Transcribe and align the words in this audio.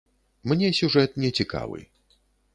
Мне 0.51 0.71
сюжэт 0.79 1.11
не 1.25 1.31
цікавы. 1.41 1.79